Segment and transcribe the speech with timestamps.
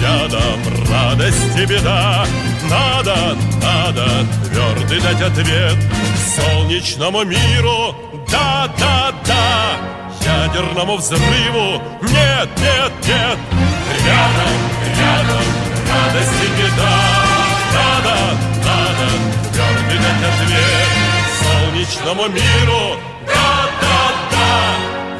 [0.00, 2.24] Рядом радость и беда.
[2.70, 5.76] Надо, надо твердый дать ответ
[6.36, 7.96] Солнечному миру.
[8.30, 9.88] Да, да, да
[10.24, 11.82] Ядерному взрыву.
[12.02, 13.38] Нет, нет, нет.
[14.06, 14.54] Рядом,
[14.98, 15.44] рядом
[15.90, 16.98] радость и беда.
[17.74, 18.16] Надо,
[18.64, 19.06] надо
[19.52, 20.90] твердый дать ответ
[21.42, 23.00] Солнечному миру.
[23.26, 23.98] Да, да,
[24.30, 24.48] да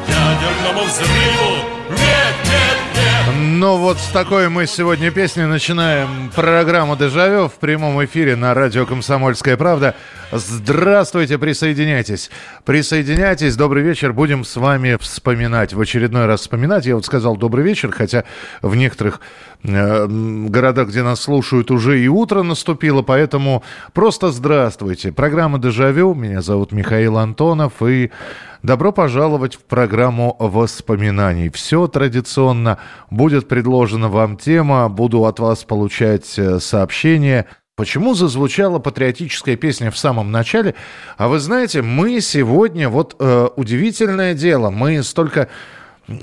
[0.07, 1.51] Ядерному взрыву.
[1.89, 2.28] Нет,
[3.41, 8.85] Ну вот с такой мы сегодня песни начинаем программу «Дежавю» в прямом эфире на радио
[8.85, 9.95] «Комсомольская правда».
[10.33, 12.31] Здравствуйте, присоединяйтесь.
[12.65, 14.11] Присоединяйтесь, добрый вечер.
[14.11, 16.85] Будем с вами вспоминать, в очередной раз вспоминать.
[16.85, 18.25] Я вот сказал добрый вечер, хотя
[18.61, 19.21] в некоторых
[19.63, 25.11] городах, где нас слушают, уже и утро наступило, поэтому просто здравствуйте.
[25.11, 26.13] Программа «Дежавю».
[26.13, 28.11] Меня зовут Михаил Антонов и
[28.61, 31.49] Добро пожаловать в программу воспоминаний.
[31.49, 32.77] Все традиционно.
[33.09, 37.45] Будет предложена вам тема, буду от вас получать э, сообщения.
[37.77, 40.75] Почему зазвучала патриотическая песня в самом начале?
[41.15, 45.47] А вы знаете, мы сегодня, вот э, удивительное дело, мы столько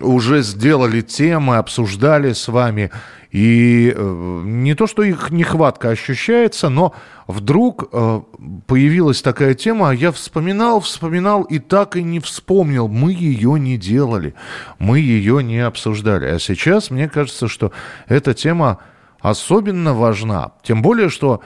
[0.01, 2.91] уже сделали темы, обсуждали с вами.
[3.31, 6.95] И э, не то, что их нехватка ощущается, но
[7.27, 8.20] вдруг э,
[8.67, 12.89] появилась такая тема, а я вспоминал, вспоминал и так и не вспомнил.
[12.89, 14.34] Мы ее не делали,
[14.79, 16.27] мы ее не обсуждали.
[16.27, 17.73] А сейчас мне кажется, что
[18.07, 18.79] эта тема
[19.20, 20.53] особенно важна.
[20.62, 21.42] Тем более, что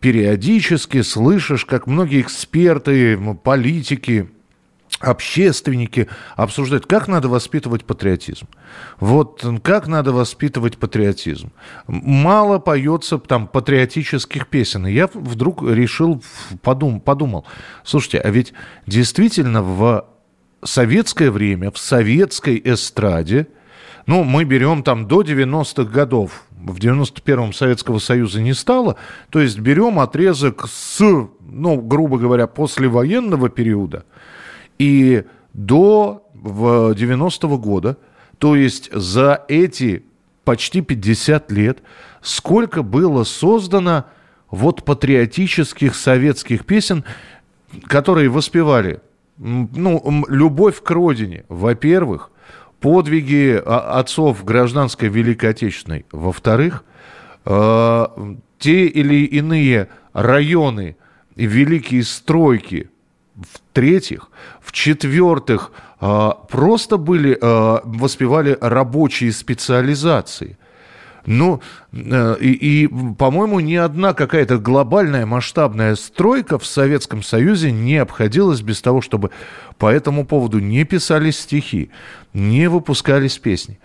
[0.00, 4.30] периодически слышишь, как многие эксперты, политики,
[5.00, 8.48] общественники обсуждают, как надо воспитывать патриотизм.
[9.00, 11.52] Вот как надо воспитывать патриотизм.
[11.86, 14.86] Мало поется там патриотических песен.
[14.86, 16.22] И я вдруг решил,
[16.62, 17.44] подум, подумал,
[17.82, 18.52] слушайте, а ведь
[18.86, 20.06] действительно в
[20.62, 23.48] советское время, в советской эстраде,
[24.06, 28.96] ну, мы берем там до 90-х годов, в 91-м Советского Союза не стало,
[29.30, 34.04] то есть берем отрезок с, ну, грубо говоря, послевоенного периода–
[34.78, 37.96] и до 90-го года,
[38.38, 40.04] то есть за эти
[40.44, 41.78] почти 50 лет,
[42.20, 44.04] сколько было создано
[44.50, 47.04] вот патриотических советских песен,
[47.84, 49.00] которые воспевали
[49.36, 52.30] ну, любовь к родине, во-первых,
[52.80, 56.84] подвиги отцов гражданской Великой Отечественной, во-вторых,
[57.46, 58.06] э,
[58.58, 60.96] те или иные районы
[61.34, 62.90] великие стройки–
[63.36, 64.30] в-третьих,
[64.60, 70.58] в-четвертых, а, просто были, а, воспевали рабочие специализации.
[71.26, 71.62] Ну,
[71.92, 78.60] э, и, и по-моему, ни одна какая-то глобальная масштабная стройка в Советском Союзе не обходилась
[78.60, 79.30] без того, чтобы
[79.78, 81.90] по этому поводу не писались стихи,
[82.34, 83.78] не выпускались песни.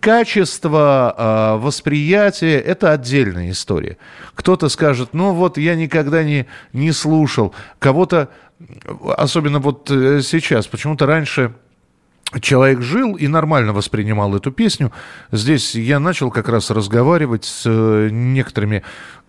[0.00, 3.96] Качество э, восприятия– это отдельная история.
[4.34, 7.54] Кто-то скажет, ну вот я никогда не, не слушал.
[7.78, 8.28] Кого-то
[9.16, 11.54] особенно вот э, сейчас, почему-то раньше
[12.40, 14.92] человек жил и нормально воспринимал эту песню.
[15.32, 18.82] Здесь я начал как раз разговаривать с э, некоторыми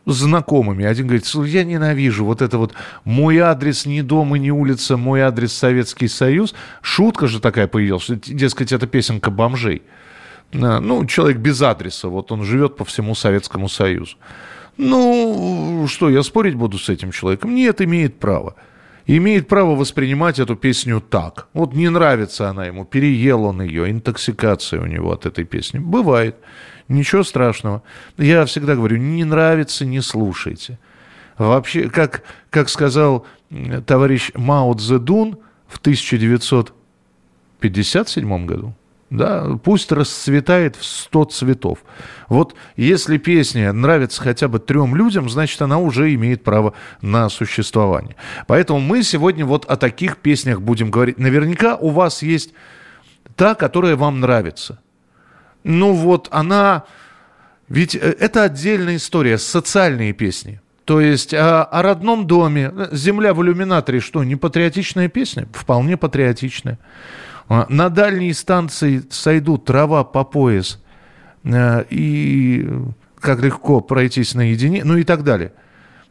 [0.06, 0.86] знакомыми.
[0.86, 5.22] Один говорит, я ненавижу вот это вот мой адрес не дом и не улица, мой
[5.22, 6.54] адрес Советский Союз.
[6.82, 9.84] Шутка же такая появилась, дескать, это песенка бомжей.
[10.54, 14.18] А, ну, человек без адреса, вот он живет по всему Советскому Союзу.
[14.78, 17.54] Ну, что, я спорить буду с этим человеком?
[17.54, 18.56] Нет, имеет право
[19.06, 21.48] имеет право воспринимать эту песню так.
[21.54, 25.80] Вот не нравится она ему, переел он ее, интоксикация у него от этой песни.
[25.80, 26.36] Бывает.
[26.88, 27.82] Ничего страшного.
[28.18, 30.78] Я всегда говорю, не нравится, не слушайте.
[31.38, 33.26] Вообще, как, как сказал
[33.88, 35.38] товарищ Мао Цзэдун
[35.68, 38.76] в 1957 году,
[39.12, 41.80] да, пусть расцветает в 100 цветов.
[42.30, 48.16] Вот если песня нравится хотя бы трем людям, значит, она уже имеет право на существование.
[48.48, 51.20] Поэтому мы сегодня вот о таких песнях будем говорить.
[51.20, 52.54] Наверняка у вас есть
[53.36, 54.80] та, которая вам нравится.
[55.66, 56.86] Ну вот она...
[57.68, 60.62] Ведь э, это отдельная история, социальные песни.
[60.86, 65.48] То есть о, о родном доме, «Земля в иллюминаторе» что, не патриотичная песня?
[65.54, 66.80] Вполне патриотичная.
[67.52, 70.80] А, на дальней станции сойдут трава по пояс,
[71.44, 72.66] э, и
[73.20, 75.52] как легко пройтись наедине, ну и так далее.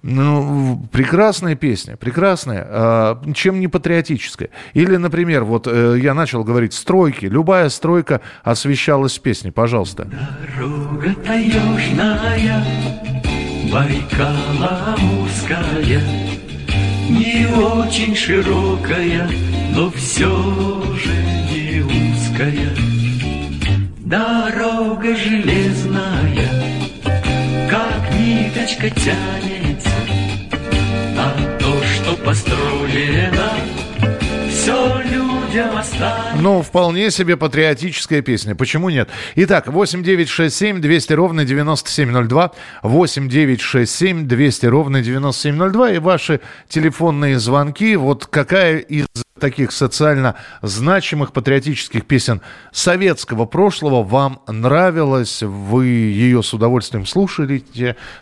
[0.03, 2.67] Ну, прекрасная песня, прекрасная.
[2.69, 4.51] А, чем не патриотическая?
[4.75, 7.25] Или, например, вот э, я начал говорить стройки.
[7.25, 9.51] Любая стройка освещалась в песне.
[9.51, 10.09] Пожалуйста.
[10.59, 12.63] Дорога таежная,
[13.73, 16.03] Байкала узкая,
[17.09, 19.27] Не очень широкая,
[19.75, 20.29] но все
[20.97, 21.13] же
[21.51, 22.71] не узкая.
[23.99, 26.49] Дорога железная,
[27.71, 29.91] как ниточка тянется,
[31.17, 33.53] А то, что построено,
[34.51, 36.37] все людям останется.
[36.41, 38.55] Ну, вполне себе патриотическая песня.
[38.55, 39.09] Почему нет?
[39.37, 42.53] Итак, 8 9 6 7 200 ровно 9702.
[42.83, 45.93] 8 9 6 7 200 ровно 9702.
[45.93, 47.95] И ваши телефонные звонки.
[47.97, 49.07] Вот какая из
[49.41, 52.41] таких социально значимых патриотических песен
[52.71, 55.43] советского прошлого вам нравилась?
[55.43, 57.65] Вы ее с удовольствием слушали,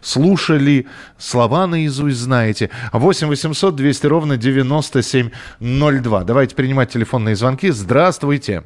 [0.01, 0.87] слушали,
[1.19, 2.71] слова наизусть знаете.
[2.93, 6.25] 8 800 200 ровно 9702.
[6.25, 7.71] Давайте принимать телефонные звонки.
[7.71, 8.65] Здравствуйте.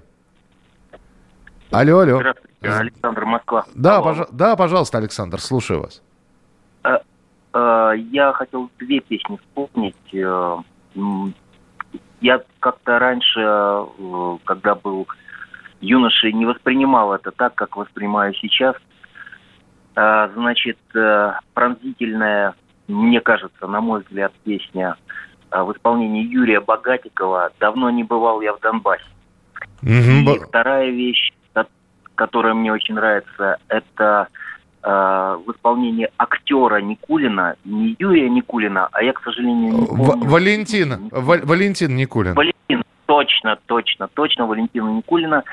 [1.71, 2.19] Алло, алло.
[2.19, 3.65] Здравствуйте, Александр Москва.
[3.75, 4.05] Да, Алло.
[4.13, 6.03] пожа- да, пожалуйста, Александр, слушаю вас.
[6.85, 6.97] Э,
[7.55, 9.95] э, Я хотел две песни вспомнить.
[12.23, 15.09] Я как-то раньше, э, когда был
[15.81, 18.77] юношей, не воспринимал это так, как воспринимаю сейчас.
[19.97, 22.55] Э, Значит, э, пронзительная,
[22.87, 24.97] мне кажется, на мой взгляд, песня
[25.51, 29.05] э, в исполнении Юрия Богатикова «Давно не бывал я в Донбассе».
[29.83, 31.67] Мгм, И вторая вещь, ко-
[32.15, 34.29] которая мне очень нравится, это
[34.83, 40.29] в исполнении актера Никулина, не Юрия Никулина, а я, к сожалению, не В- помню.
[40.29, 42.35] Валентин, Ва- Валентин Никулин.
[42.35, 45.45] Валентин, точно, точно, точно, Валентина Никулина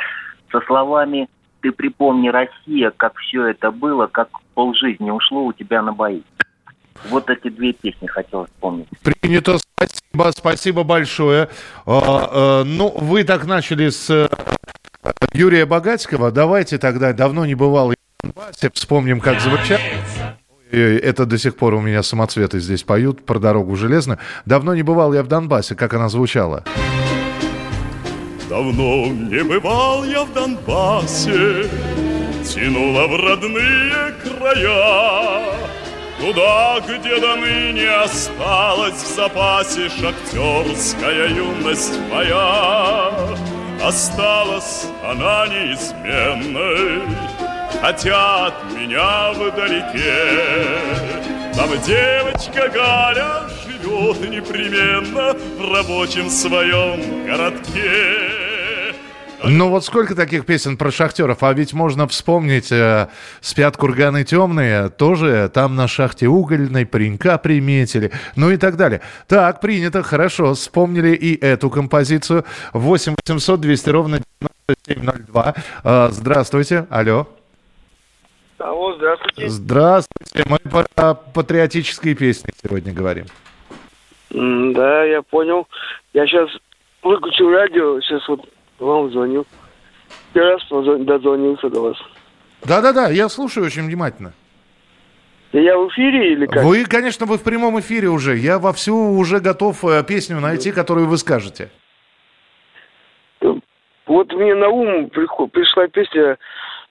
[0.52, 1.28] со словами
[1.62, 6.22] «Ты припомни, Россия, как все это было, как полжизни ушло у тебя на бои».
[7.10, 8.88] Вот эти две песни хотел вспомнить.
[9.22, 11.50] Принято, спасибо, спасибо большое.
[11.86, 14.28] А, э, ну, вы так начали с э,
[15.34, 16.32] Юрия Богатского.
[16.32, 17.94] Давайте тогда, давно не бывало
[18.32, 19.82] в Донбассе, вспомним, как звучало.
[20.72, 24.20] Ой, Это до сих пор у меня самоцветы здесь поют про дорогу железную.
[24.46, 26.64] Давно не бывал я в Донбассе, как она звучала.
[28.50, 31.70] Давно не бывал я в Донбассе,
[32.44, 35.44] Тянуло в родные края,
[36.20, 43.12] Туда, где до ныне осталась в запасе Шахтерская юность моя.
[43.82, 47.04] Осталась она неизменной,
[47.82, 51.20] Хотя от меня вдалеке.
[51.56, 58.40] Там девочка Галя живет непременно В рабочем своем городке.
[59.44, 63.08] Ну вот сколько таких песен про шахтеров, а ведь можно вспомнить э,
[63.40, 69.00] «Спят курганы темные», тоже там на шахте угольной паренька приметили, ну и так далее.
[69.28, 72.44] Так, принято, хорошо, вспомнили и эту композицию.
[72.74, 74.22] 8 800 200 ровно
[74.88, 75.56] 9702.
[75.84, 77.28] Э, здравствуйте, алло.
[78.60, 79.48] Алло, здравствуйте.
[79.48, 80.58] Здравствуйте, мы
[80.96, 83.26] про патриотические песни сегодня говорим.
[84.32, 85.68] Да, я понял.
[86.14, 86.50] Я сейчас
[87.02, 88.42] выключил радио, сейчас вот
[88.80, 89.46] вам звоню.
[90.34, 91.98] Первый раз позвон- дозвонился до вас.
[92.64, 94.34] Да-да-да, я слушаю очень внимательно.
[95.54, 96.64] Я в эфире или как?
[96.64, 98.36] Вы, конечно, вы в прямом эфире уже.
[98.38, 101.72] Я вовсю уже готов э, песню найти, которую вы скажете.
[103.42, 106.38] Вот мне на ум пришла песня,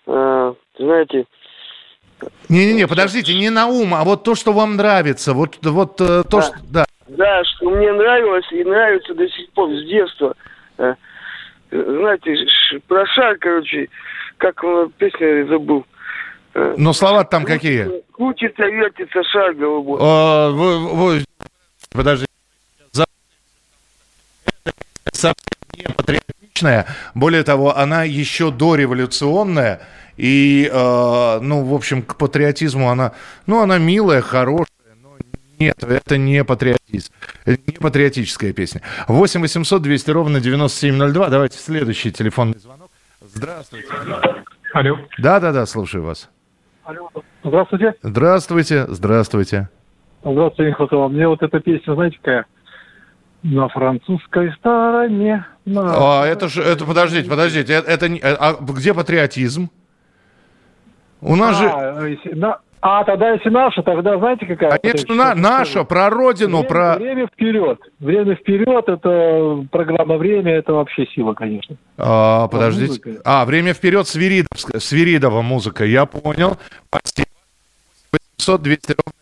[0.06, 1.26] э, знаете,
[2.48, 5.32] Не-не-не, подождите, не на ум, а вот то, что вам нравится.
[5.34, 6.42] Вот, вот э, то, Да.
[6.42, 6.54] что...
[6.70, 6.84] Да.
[7.08, 10.34] да, что мне нравилось и нравится до сих пор с детства.
[10.78, 10.94] Э,
[11.70, 12.36] э, знаете,
[12.88, 13.88] про шар, короче,
[14.38, 14.62] как
[14.98, 15.84] песня забыл.
[16.54, 18.02] Но слова там какие?
[18.12, 20.00] Крутится, вертится шар голубой.
[20.00, 21.24] Э, вы- вы-
[21.92, 22.30] Подождите.
[22.92, 23.06] За-
[25.06, 25.34] Это
[25.76, 26.86] не патриотичная.
[27.14, 29.80] Более того, она еще дореволюционная.
[30.18, 33.12] И, э, ну, в общем, к патриотизму она...
[33.46, 34.66] Ну, она милая, хорошая.
[35.02, 35.10] но
[35.58, 37.12] Нет, это не патриотизм.
[37.44, 38.82] Это не патриотическая песня.
[39.06, 41.28] 8 800 200 ровно 9702.
[41.30, 42.90] Давайте следующий телефонный звонок.
[43.22, 43.86] Здравствуйте.
[44.74, 44.98] Алло.
[45.18, 46.28] Да-да-да, слушаю вас.
[47.44, 47.94] Здравствуйте.
[48.02, 49.68] Здравствуйте, здравствуйте.
[50.24, 51.08] Здравствуйте, Михаил.
[51.08, 52.44] Мне вот эта песня, знаете, какая?
[53.44, 55.46] На французской стороне.
[55.64, 59.70] на- А, это же, это, подождите, подождите, это, это не- а где патриотизм?
[61.20, 64.78] У нас же, А, если на- а, тогда если наша, тогда знаете какая?
[64.78, 66.94] конечно, Вот на- наша, про родину, время, про...
[66.96, 67.78] время вперед.
[67.98, 71.76] Время вперед, это программа «Время», это вообще сила, конечно.
[71.96, 72.88] А, подождите.
[72.88, 73.10] музыка.
[73.24, 76.56] А, время вперед, Свиридовская, Свиридова музыка, я понял.
[76.88, 77.28] Спасибо.
[78.38, 79.17] 800 200 ровно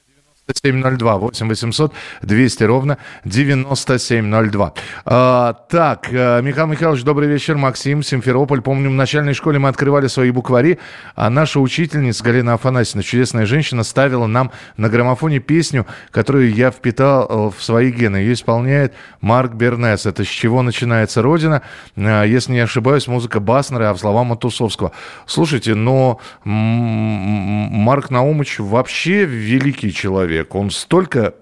[0.48, 1.18] 9702.
[1.18, 4.72] 8 800 200 ровно 9702.
[5.04, 7.56] А, так, э, Михаил Михайлович, добрый вечер.
[7.56, 8.60] Максим, Симферополь.
[8.60, 10.78] Помню, в начальной школе мы открывали свои буквари,
[11.16, 17.26] а наша учительница Галина Афанасьевна, чудесная женщина, ставила нам на граммофоне песню, которую я впитал
[17.28, 18.18] э, в свои гены.
[18.18, 20.06] Ее исполняет Марк Бернес.
[20.06, 21.62] Это «С чего начинается Родина?»
[21.96, 24.92] э, Если не ошибаюсь, музыка Баснера, а в слова Матусовского.
[25.26, 30.54] Слушайте, но Марк Наумович вообще великий человек человек.
[30.54, 31.34] Он столько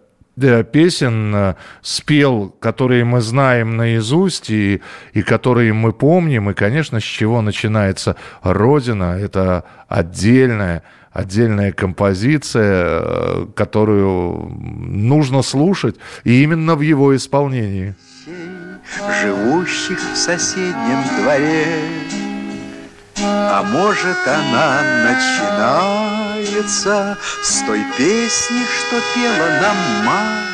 [0.73, 4.81] песен э, спел, которые мы знаем наизусть и,
[5.13, 6.51] и которые мы помним.
[6.51, 10.83] И, конечно, с чего начинается «Родина»— это отдельная,
[11.13, 17.95] отдельная композиция, э, которую нужно слушать, и именно в его исполнении.
[19.23, 21.67] Живущих в соседнем дворе
[23.17, 24.83] а может она
[26.45, 30.45] начинается с той песни, что пела нам мать,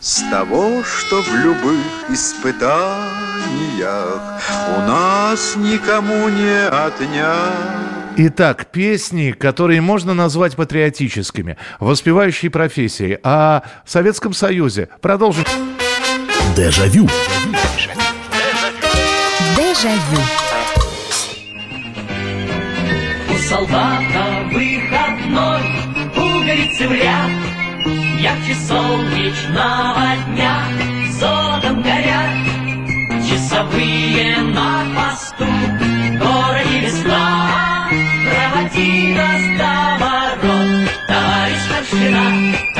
[0.00, 3.00] С того, что в любых испытаниях
[4.76, 7.52] У нас никому не отнять.
[8.16, 14.88] Итак, песни, которые можно назвать патриотическими, воспевающие профессии о Советском Союзе.
[15.00, 15.44] Продолжим.
[16.56, 17.08] Дежавю.
[19.56, 20.18] Дежавю
[23.52, 24.21] солдата выходной
[26.90, 27.30] Ряд
[28.18, 30.64] Ярче солнечного дня
[31.12, 32.30] Зодом горят
[33.28, 37.88] Часовые на посту В городе весна?
[38.24, 42.71] Проводи нас до ворот Товарищ старшина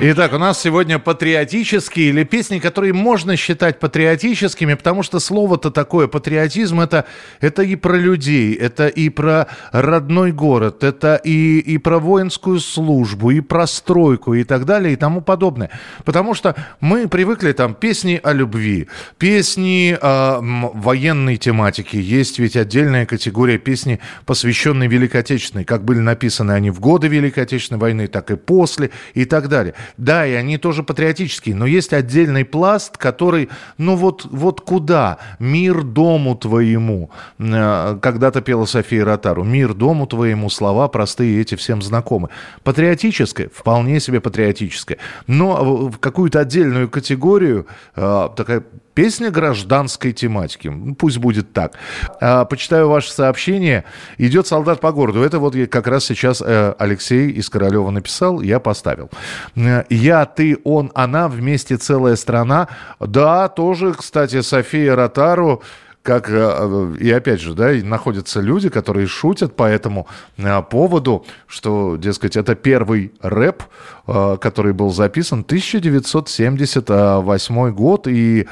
[0.00, 6.06] Итак, у нас сегодня патриотические или песни, которые можно считать патриотическими, потому что слово-то такое,
[6.08, 7.04] патриотизм, это,
[7.40, 13.30] это и про людей, это и про родной город, это и, и про воинскую службу,
[13.30, 15.70] и про стройку, и так далее, и тому подобное.
[16.04, 23.04] Потому что мы привыкли там песни о любви, песни о военной тематике, есть ведь отдельная
[23.04, 28.30] категория песни, посвященные Великой Отечественной, как были написаны они в годы Великой Отечественной войны, так
[28.30, 29.57] и после, и так далее.
[29.96, 33.48] Да, и они тоже патриотические, но есть отдельный пласт, который,
[33.78, 35.18] ну вот, вот куда?
[35.38, 37.10] Мир дому твоему.
[37.38, 39.44] Э, когда-то пела София Ротару.
[39.44, 42.28] Мир дому твоему, слова простые, эти всем знакомы.
[42.62, 44.98] Патриотическое, вполне себе патриотическое.
[45.26, 48.62] Но в какую-то отдельную категорию, э, такая
[48.98, 50.66] Песня гражданской тематики.
[50.66, 51.74] Ну, пусть будет так.
[52.20, 53.84] А, почитаю ваше сообщение.
[54.18, 55.22] Идет солдат по городу.
[55.22, 59.08] Это вот как раз сейчас э, Алексей из Королева написал, я поставил.
[59.54, 62.66] Э, я, ты, он, она, вместе целая страна.
[62.98, 65.62] Да, тоже, кстати, София Ротару
[66.02, 71.96] как, э, и опять же, да, находятся люди, которые шутят по этому э, поводу, что,
[71.96, 73.64] дескать, это первый рэп,
[74.06, 78.46] э, который был записан 1978 год, и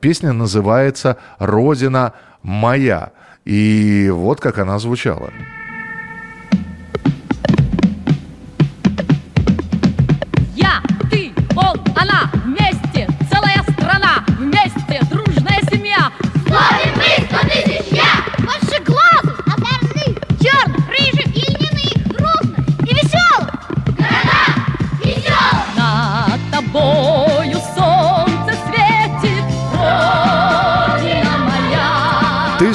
[0.00, 3.12] песня называется «Родина моя».
[3.44, 5.30] И вот как она звучала.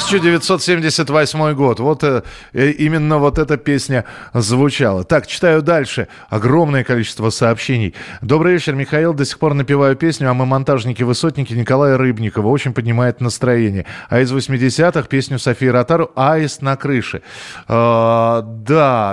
[0.07, 1.81] 1978 год.
[1.81, 2.23] Вот э,
[2.53, 5.03] э, именно вот эта песня звучала.
[5.03, 6.07] Так, читаю дальше.
[6.29, 7.93] Огромное количество сообщений.
[8.21, 9.13] Добрый вечер, Михаил.
[9.13, 12.47] До сих пор напеваю песню, а мы монтажники-высотники Николая Рыбникова.
[12.47, 13.85] Очень поднимает настроение.
[14.07, 17.21] А из 80-х песню Софии Ротару «Аист на крыше».
[17.67, 19.11] Э, да,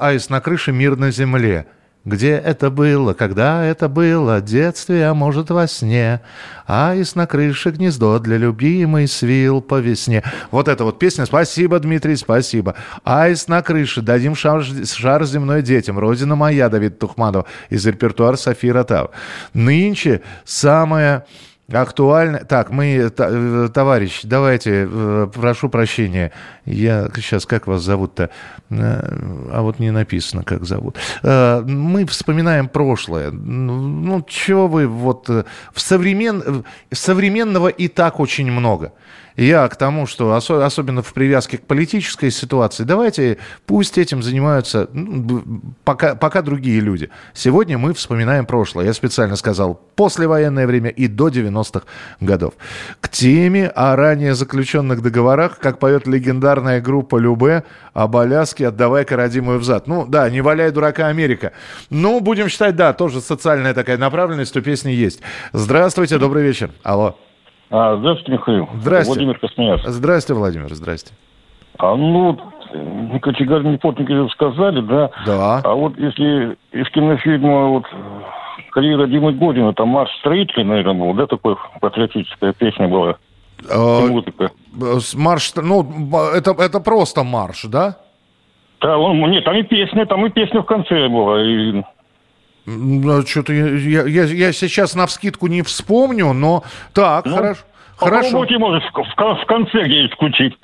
[0.00, 0.72] «Аист на крыше.
[0.72, 1.66] Мир на земле».
[2.04, 6.20] Где это было, когда это было, детстве, а может во сне.
[6.66, 10.22] Аист на крыше гнездо для любимой свил по весне.
[10.50, 11.24] Вот эта вот песня.
[11.24, 12.74] Спасибо, Дмитрий, спасибо.
[13.04, 15.98] Аист на крыше, дадим шар, шар земной детям.
[15.98, 17.46] Родина моя, Давид Тухманов.
[17.70, 19.10] Из репертуара Софии Ротау.
[19.54, 21.24] Нынче самая
[21.72, 22.40] Актуально.
[22.40, 26.30] Так, мы, э, товарищ, давайте, э, прошу прощения.
[26.66, 28.28] Я сейчас, как вас зовут-то?
[28.68, 30.98] Э, а вот не написано, как зовут.
[31.22, 33.30] Мы вспоминаем прошлое.
[33.30, 35.44] Ну, ну что вы, вот, в
[35.80, 36.64] современ...
[36.92, 38.92] современного и так очень много.
[39.36, 44.88] Я к тому, что осо- особенно в привязке к политической ситуации, давайте пусть этим занимаются
[44.92, 45.42] ну,
[45.84, 47.10] пока, пока другие люди.
[47.32, 48.86] Сегодня мы вспоминаем прошлое.
[48.86, 51.84] Я специально сказал послевоенное время и до 90-х
[52.20, 52.54] годов.
[53.00, 59.58] К теме о ранее заключенных договорах, как поет легендарная группа Любе об Аляске «Отдавай-ка родимую
[59.58, 59.86] взад».
[59.86, 61.52] Ну да, не валяй дурака Америка.
[61.90, 65.20] Ну, будем считать, да, тоже социальная такая направленность у песни есть.
[65.52, 66.70] Здравствуйте, добрый вечер.
[66.82, 67.16] Алло.
[67.70, 68.68] А, здравствуйте, Михаил.
[68.80, 69.12] Здрасте.
[69.12, 69.88] Владимир Красноярск.
[69.88, 71.12] Здрасте, Владимир, здрасте.
[71.78, 72.38] А ну,
[72.72, 75.10] э, кочегарные плотники сказали, да?
[75.26, 75.60] Да.
[75.64, 77.84] А вот если из кинофильма вот
[78.70, 83.16] «Карьера Димы Година», там «Марш строителей», наверное, был, да, такой патриотическая песня была?
[83.62, 84.50] И музыка.
[85.14, 85.86] Марш, ну,
[86.34, 87.96] это, это просто марш, да?
[88.80, 91.42] Да, он, нет, там и песня, там и песня в конце была.
[91.42, 91.82] И,
[92.66, 97.60] Что-то я, я, я- сейчас на вскидку не вспомню, но так, Ну, хорошо.
[97.96, 98.22] Хорошо.
[98.30, 100.58] Попробуйте, может, в, в конце где-нибудь включить.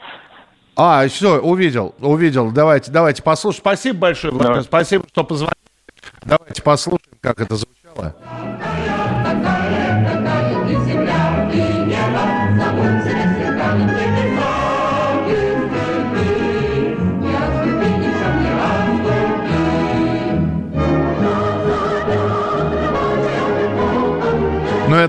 [0.77, 2.51] А, все, увидел, увидел.
[2.51, 3.61] Давайте, давайте послушаем.
[3.61, 4.57] Спасибо большое, Владимир.
[4.57, 4.63] Да.
[4.63, 5.55] Спасибо, что позвонили.
[6.25, 8.17] Давайте послушаем, как это звучало.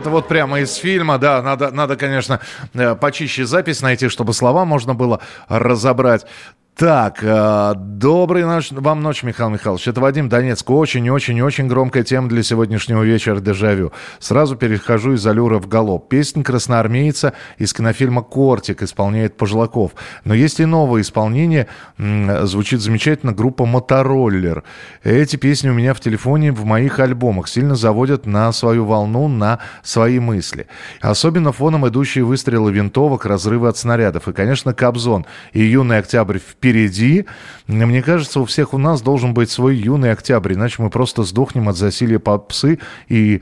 [0.01, 2.39] Это вот прямо из фильма, да, надо, надо, конечно,
[2.73, 6.25] э, почище запись найти, чтобы слова можно было разобрать.
[6.75, 9.87] Так, э, доброй ночь, вам ночь, Михаил Михайлович.
[9.87, 10.67] Это Вадим Донецк.
[10.67, 13.91] Очень-очень-очень громкая тема для сегодняшнего вечера «Дежавю».
[14.19, 16.09] Сразу перехожу из «Алюра» в «Галоп».
[16.09, 19.91] Песня «Красноармейца» из кинофильма «Кортик» исполняет Пожелаков.
[20.23, 21.67] Но есть и новое исполнение.
[21.97, 24.63] Звучит замечательно группа «Мотороллер».
[25.03, 27.47] Эти песни у меня в телефоне, в моих альбомах.
[27.47, 30.65] Сильно заводят на свою волну, на свои мысли.
[31.01, 34.27] Особенно фоном идущие выстрелы винтовок, разрывы от снарядов.
[34.29, 37.25] И, конечно, Кобзон и «Юный октябрь» впереди.
[37.65, 41.67] Мне кажется, у всех у нас должен быть свой «Юный октябрь», иначе мы просто сдохнем
[41.69, 42.77] от засилия попсы
[43.09, 43.41] и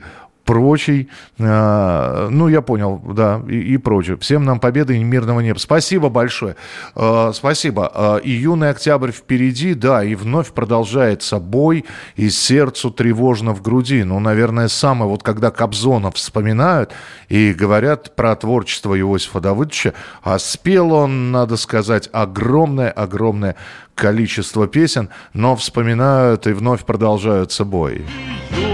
[0.50, 4.16] прочий, э, ну, я понял, да, и, и прочее.
[4.16, 5.58] Всем нам победы и мирного неба.
[5.60, 6.56] Спасибо большое.
[6.96, 7.92] Э, спасибо.
[7.94, 11.84] Э, и юный октябрь впереди, да, и вновь продолжается бой,
[12.16, 14.02] и сердцу тревожно в груди.
[14.02, 16.90] Ну, наверное, самое, вот когда Кобзона вспоминают
[17.28, 23.54] и говорят про творчество Иосифа Давыдовича, а спел он, надо сказать, огромное-огромное
[23.94, 28.00] количество песен, но вспоминают и вновь продолжаются бои.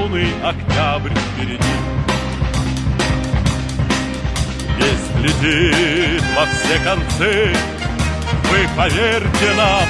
[0.06, 1.58] Юный октябрь впереди.
[4.78, 7.52] Весь летит во все концы,
[8.50, 9.88] вы поверьте нам,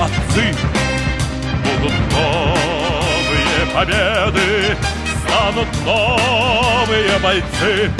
[0.00, 0.54] отцы,
[1.64, 4.76] будут новые победы,
[5.26, 7.90] станут новые бойцы.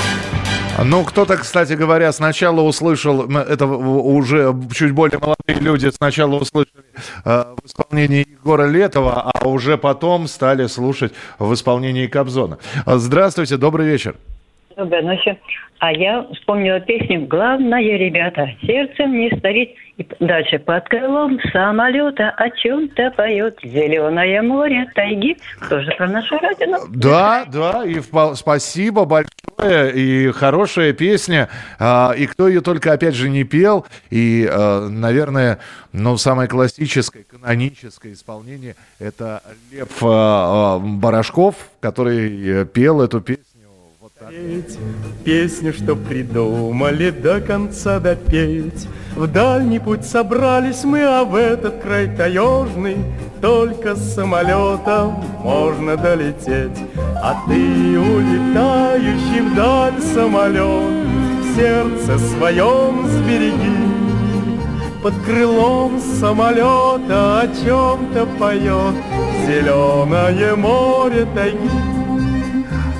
[0.85, 6.76] Ну, кто-то, кстати говоря, сначала услышал, это уже чуть более молодые люди сначала услышали
[7.25, 12.59] в исполнении Егора Летова, а уже потом стали слушать в исполнении Кобзона.
[12.87, 14.17] Здравствуйте, добрый вечер.
[14.77, 15.39] Доброй ночи.
[15.79, 19.75] А я вспомнила песню «Главное, ребята, сердцем не стареть».
[19.97, 25.39] И дальше «Под крылом самолета о чем-то поет зеленое море тайги».
[25.71, 26.77] Тоже про нашу родину.
[26.91, 33.15] Да, да, и впол- спасибо большое, и хорошая песня, а, и кто ее только, опять
[33.15, 35.59] же, не пел, и, а, наверное,
[35.95, 43.45] ну, самое классическое, каноническое исполнение, это Лев а, Барашков, который э, пел эту песню.
[44.29, 44.77] Петь
[45.25, 48.89] Песню, что придумали до конца допеть.
[49.15, 52.97] В дальний путь собрались мы, а в этот край таежный
[53.41, 56.77] Только с самолетом можно долететь.
[57.23, 61.07] А ты, улетающий вдаль самолет,
[61.43, 63.77] В сердце своем сбереги.
[65.05, 68.97] Под крылом самолета о чем-то поет
[69.47, 71.96] Зеленое море тайги.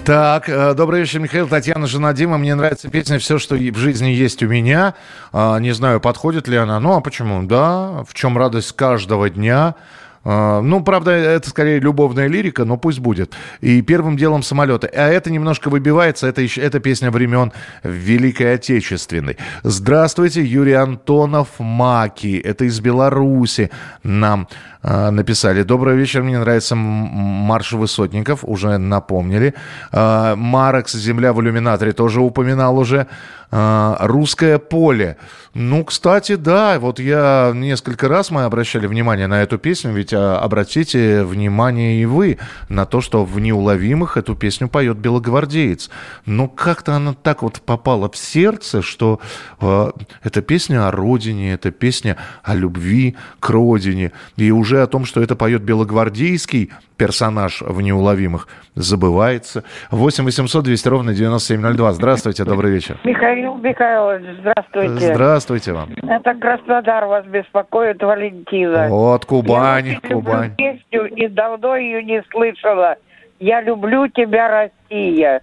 [0.07, 2.38] Так, э, добрый вечер, Михаил, Татьяна, жена Дима.
[2.38, 4.95] Мне нравится песня «Все, что в жизни есть у меня».
[5.33, 6.79] А, Не знаю, подходит ли она.
[6.79, 7.42] Ну, а почему?
[7.42, 9.75] Да, в чем радость каждого дня.
[10.23, 13.35] А, Ну, правда, это скорее любовная лирика, но пусть будет.
[13.61, 14.87] И первым делом самолеты.
[14.87, 19.38] А это немножко выбивается, это, еще, это песня времен Великой Отечественной.
[19.64, 22.40] Здравствуйте, Юрий Антонов Маки.
[22.45, 23.73] Это из Беларуси
[24.05, 24.47] нам
[24.87, 25.64] написали.
[25.64, 29.55] Добрый вечер, мне нравится марш высотников, уже напомнили.
[29.90, 33.09] А, Марекс, земля в иллюминаторе, тоже упоминал уже.
[33.51, 35.16] А, Русское поле.
[35.55, 40.38] Ну, кстати, да, вот я несколько раз мы обращали внимание на эту песню, ведь а,
[40.38, 45.90] обратите внимание и вы на то, что в «Неуловимых» эту песню поет белогвардеец.
[46.27, 49.20] Но как-то она так вот попала в сердце, что
[49.61, 49.90] э,
[50.22, 54.12] это песня о родине, это песня о любви к родине.
[54.37, 59.65] И уже о том, что это поет белогвардейский персонаж в «Неуловимых», забывается.
[59.91, 61.93] 8 800 200 ровно 9702.
[61.93, 62.99] Здравствуйте, добрый вечер.
[63.05, 65.15] Михаил Михайлович, здравствуйте.
[65.15, 65.91] Здравствуйте вам.
[66.03, 68.89] Это Краснодар вас беспокоит, Валентина.
[68.89, 70.55] Вот, Кубань, Я Кубань.
[70.57, 72.97] песню и давно ее не слышала.
[73.39, 74.49] Я люблю тебя,
[74.91, 75.43] Россия.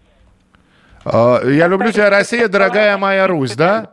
[1.06, 3.90] А, Я люблю тебя, Россия, дорогая моя Русь, да?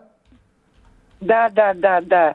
[1.21, 2.35] Да, да, да, да.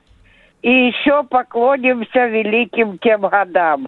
[0.65, 3.87] И еще поклонимся великим тем годам.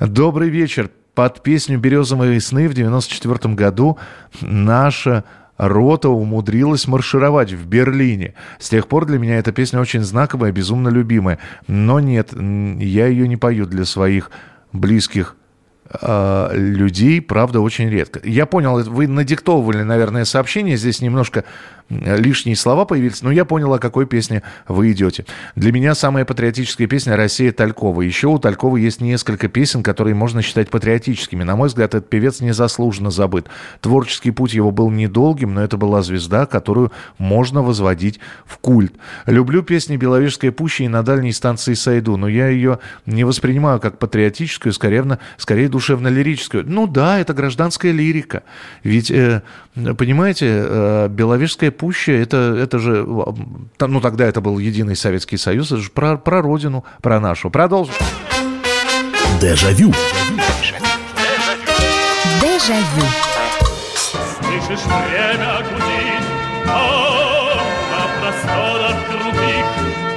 [0.00, 0.90] Добрый вечер.
[1.14, 3.98] Под песню «Березовые сны» в 94 году
[4.40, 5.24] наша
[5.58, 8.34] рота умудрилась маршировать в Берлине.
[8.58, 11.38] С тех пор для меня эта песня очень знаковая, безумно любимая.
[11.66, 14.30] Но нет, я ее не пою для своих
[14.72, 15.36] близких
[16.52, 18.20] людей, правда, очень редко.
[18.24, 23.72] Я понял, вы надиктовывали, наверное, сообщение, здесь немножко э, лишние слова появились, но я понял,
[23.74, 25.24] о какой песне вы идете.
[25.56, 28.02] Для меня самая патриотическая песня «Россия» Талькова.
[28.02, 31.42] Еще у Талькова есть несколько песен, которые можно считать патриотическими.
[31.42, 33.46] На мой взгляд, этот певец незаслуженно забыт.
[33.80, 38.94] Творческий путь его был недолгим, но это была звезда, которую можно возводить в культ.
[39.26, 43.98] Люблю песни «Беловежская пуща» и «На дальней станции сойду», но я ее не воспринимаю как
[43.98, 46.64] патриотическую, скорее, скорее душевно-лирическую.
[46.66, 48.42] Ну да, это гражданская лирика.
[48.82, 49.42] Ведь, э,
[49.74, 55.80] понимаете, э, Беловежская пуща, это, это же, ну тогда это был единый Советский Союз, это
[55.80, 57.50] же про, про родину, про нашу.
[57.50, 57.92] Продолжим.
[59.40, 59.92] Дежавю.
[62.40, 63.06] Дежавю.
[63.96, 66.24] Слышишь, время гудит,
[66.66, 67.58] там,
[67.90, 69.66] на просторах крутых,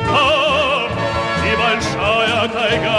[0.05, 0.91] там,
[1.43, 2.94] небольшая тайга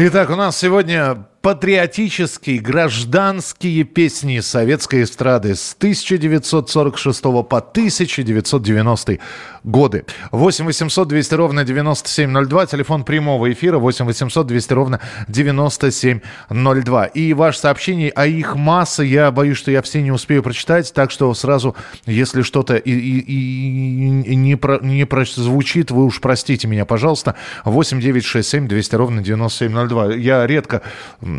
[0.00, 9.18] Итак, у нас сегодня патриотические гражданские песни советской эстрады с 1946 по 1990
[9.64, 10.04] годы.
[10.30, 17.06] 8 800 200 ровно 9702, телефон прямого эфира 8 800 200 ровно 9702.
[17.06, 21.10] И ваше сообщение, а их масса, я боюсь, что я все не успею прочитать, так
[21.10, 26.84] что сразу, если что-то и, и- и не, про, не прозвучит, вы уж простите меня,
[26.84, 27.36] пожалуйста.
[27.64, 30.14] 8 9 6 7 200 ровно 9702.
[30.16, 30.82] Я редко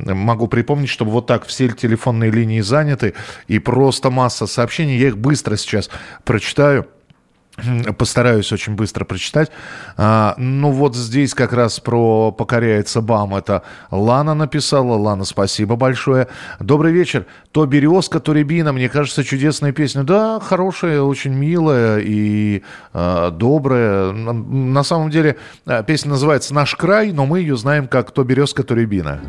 [0.06, 3.14] могу припомнить, чтобы вот так все телефонные линии заняты
[3.48, 4.98] и просто масса сообщений.
[4.98, 5.90] Я их быстро сейчас
[6.24, 6.88] прочитаю.
[7.98, 9.52] Постараюсь очень быстро прочитать.
[9.98, 13.36] А, ну вот здесь как раз про «Покоряется БАМ».
[13.36, 14.96] Это Лана написала.
[14.96, 16.30] Лана, спасибо большое.
[16.62, 17.26] Добрый вечер.
[17.52, 18.72] То «Березка», то «Рябина».
[18.72, 20.04] Мне кажется, чудесная песня.
[20.04, 24.14] Да, хорошая, очень милая и а, добрая.
[24.14, 25.36] На- На самом деле
[25.66, 29.20] а, песня называется «Наш край», но мы ее знаем как «То березка, то рябина».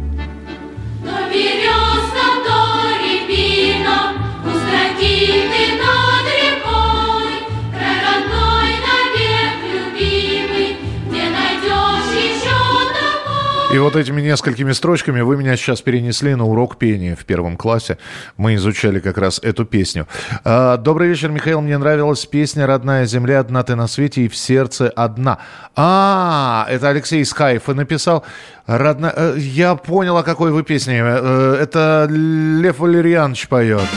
[13.73, 17.99] И вот этими несколькими строчками вы меня сейчас перенесли на урок пения в первом классе.
[18.37, 20.09] Мы изучали как раз эту песню.
[20.43, 21.61] А, Добрый вечер, Михаил.
[21.61, 25.39] Мне нравилась песня «Родная земля, одна ты на свете и в сердце одна».
[25.77, 28.25] А, это Алексей Скайф и написал.
[28.67, 29.13] Родна...
[29.15, 31.01] Э, я понял, о какой вы песне.
[31.05, 33.89] Э, это Лев Валерьянович поет.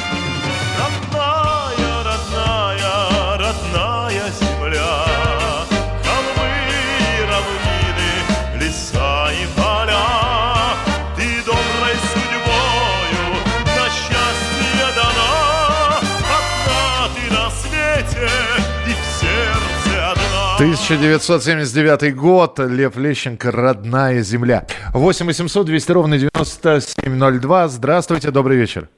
[20.83, 22.59] 1979 год.
[22.59, 24.65] Лев Лещенко «Родная земля».
[24.93, 27.67] 8 800 200 ровно 9702.
[27.69, 28.89] Здравствуйте, добрый вечер.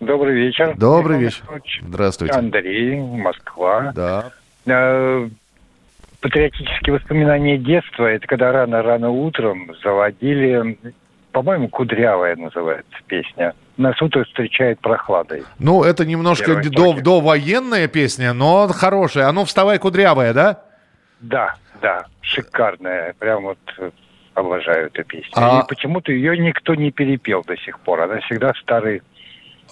[0.00, 0.74] Добрый вечер.
[0.76, 1.42] Добрый вечер.
[1.80, 2.34] Здравствуйте.
[2.34, 3.92] Андрей, Москва.
[3.94, 4.30] Да.
[4.66, 5.26] Э,
[6.20, 10.78] Патриотические воспоминания детства, это когда рано-рано утром заводили,
[11.32, 13.54] по-моему, «Кудрявая» называется песня.
[13.78, 15.44] Нас утро встречает прохладой.
[15.58, 19.28] Ну, это немножко до, довоенная песня, но хорошая.
[19.28, 20.62] А ну, вставай, кудрявая, да?
[21.24, 23.14] Да, да, шикарная.
[23.18, 23.90] Прям вот э,
[24.34, 25.32] обожаю эту песню.
[25.34, 28.02] А- И почему-то ее никто не перепел до сих пор.
[28.02, 29.02] Она всегда старый.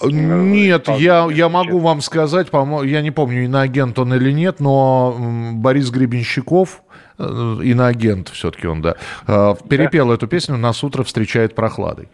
[0.03, 2.49] Нет, я, я могу вам сказать,
[2.85, 5.15] я не помню, иноагент он или нет, но
[5.53, 6.83] Борис Гребенщиков,
[7.19, 7.23] э,
[7.63, 12.09] иноагент все-таки он, да, э, перепел эту песню «Нас утро встречает прохладой».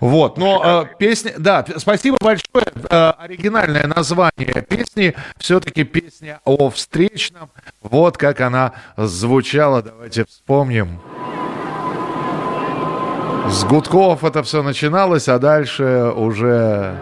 [0.00, 2.66] Вот, но э, песня, да, спасибо большое.
[2.88, 7.50] Э, оригинальное название песни, все-таки песня о встречном.
[7.82, 11.00] Вот как она звучала, давайте вспомним.
[13.50, 16.96] С гудков это все начиналось, а дальше уже...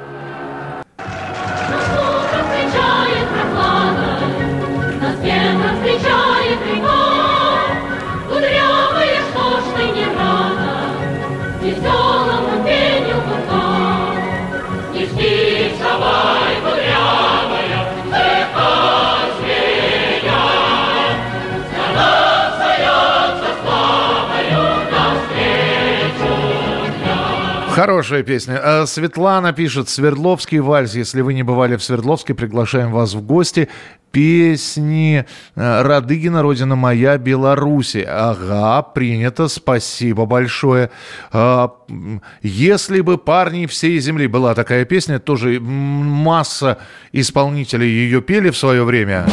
[27.79, 28.61] Хорошая песня.
[28.61, 30.97] А, Светлана пишет, Свердловский вальс.
[30.97, 33.69] Если вы не бывали в Свердловске, приглашаем вас в гости.
[34.11, 38.05] Песни э, Радыгина «Родина моя, Беларуси».
[38.09, 40.91] Ага, принято, спасибо большое.
[41.33, 46.79] М, Если бы парни всей земли была такая песня, тоже масса
[47.12, 49.25] исполнителей ее пели в свое время.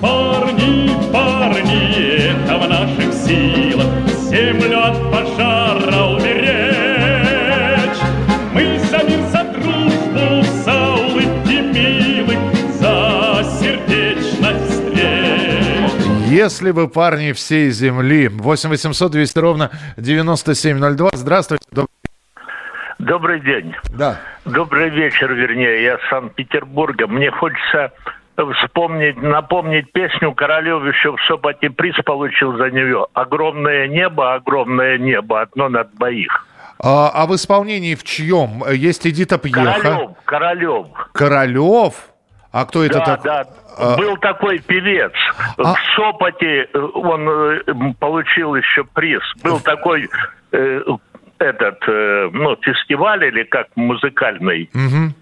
[0.00, 2.07] Парни, парни,
[16.48, 18.28] Если бы парни всей земли.
[18.28, 21.10] 8 800 200 ровно 9702.
[21.12, 21.62] Здравствуйте.
[21.70, 21.88] Доб-
[22.98, 23.74] Добрый день.
[23.94, 24.18] Да.
[24.46, 27.06] Добрый вечер, вернее, я с Санкт-Петербурга.
[27.06, 27.92] Мне хочется
[28.64, 33.06] вспомнить, напомнить песню Королев еще в Сопоте приз получил за нее.
[33.12, 36.46] Огромное небо, огромное небо, одно на двоих.
[36.82, 38.64] А, а в исполнении в чьем?
[38.72, 39.74] Есть Эдита Пьеха.
[39.82, 40.86] Королев, Королев.
[41.12, 41.94] Королев?
[42.52, 43.24] А кто это да, такой?
[43.24, 43.44] да.
[43.76, 45.12] А- Был такой певец.
[45.56, 47.60] А- В Сопоте э, он э,
[48.00, 49.22] получил еще приз.
[49.42, 50.08] Был такой
[50.52, 50.80] э,
[51.38, 54.68] этот, э, ну, фестиваль или как музыкальный.
[54.72, 55.14] Мгм.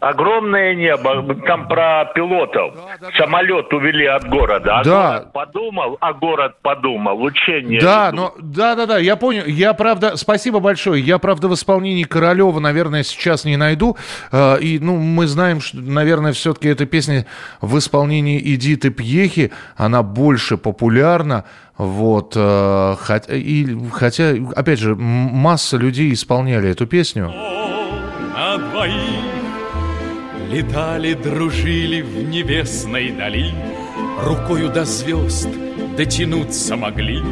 [0.00, 2.74] Огромное небо, там про пилотов.
[3.18, 4.78] Самолет увели от города.
[4.80, 5.08] А Да.
[5.18, 7.22] город подумал, а город подумал.
[7.22, 7.80] Учение.
[7.80, 8.16] Да, идут.
[8.18, 9.44] но да, да, да, я понял.
[9.46, 11.02] Я правда, спасибо большое.
[11.02, 13.96] Я правда в исполнении Королева, наверное, сейчас не найду.
[14.32, 17.26] Э, И, ну, мы знаем, что, наверное, все-таки эта песня
[17.60, 21.44] в исполнении Эдиты Пьехи, она больше популярна.
[21.76, 27.32] Вот, э, хотя, и, хотя, опять же, масса людей исполняли эту песню.
[28.34, 28.92] На двоих
[30.50, 33.54] летали, дружили в небесной дали,
[34.22, 35.48] Рукою до звезд
[35.96, 37.22] дотянуться могли.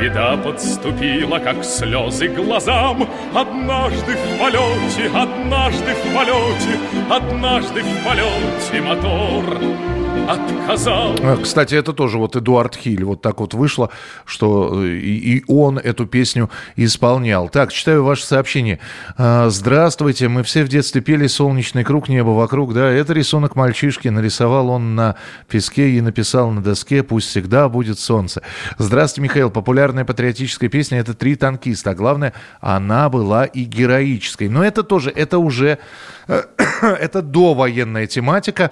[0.00, 3.08] Беда подступила, как слезы глазам.
[3.34, 6.78] Однажды в полете, однажды в полете,
[7.10, 9.95] однажды в полете мотор
[10.28, 11.14] отказал.
[11.22, 13.04] А, Кстати, это тоже вот Эдуард Хиль.
[13.04, 13.90] Вот так вот вышло,
[14.24, 17.48] что э, и, он эту песню исполнял.
[17.48, 18.80] Так, читаю ваше сообщение.
[19.16, 22.74] А, Здравствуйте, мы все в детстве пели «Солнечный круг, небо вокруг».
[22.74, 24.08] Да, это рисунок мальчишки.
[24.08, 25.16] Нарисовал он на
[25.48, 28.42] песке и написал на доске «Пусть всегда будет солнце.
[28.78, 29.50] Здравствуйте, Михаил.
[29.50, 31.90] Популярная патриотическая песня– это «Три танкиста».
[31.90, 34.48] А главное, она была и героической.
[34.48, 35.78] Но это тоже, это уже,
[36.26, 38.70] это довоенная тематика.